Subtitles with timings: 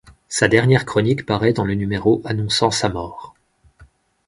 [0.29, 3.35] Sa dernière chronique paraît dans le numéro annonçant sa mort.